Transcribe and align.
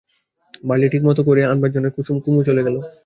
Barley 0.63 0.87
ঠিকমত 0.89 1.17
তৈরি 1.17 1.27
করে 1.27 1.41
আনবার 1.51 1.73
জন্যে 1.73 1.89
কুমু 2.23 2.39
চলে 2.47 2.65
গেল। 2.65 2.75